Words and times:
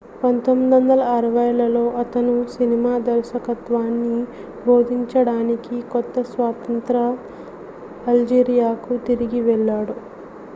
1960లలో 0.19 1.83
అతను 1.99 2.33
సినిమా 2.53 2.93
దర్శకత్వాన్ని 3.03 4.17
బోధించడానికి 4.65 5.77
కొత్త-స్వతంత్ర 5.91 6.95
అల్జీరియాకు 8.07 8.95
తిరిగి 9.07 9.41
వెళ్లాడు 9.43 9.95